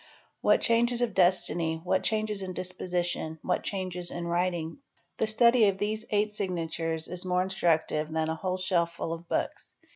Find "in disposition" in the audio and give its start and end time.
2.41-3.37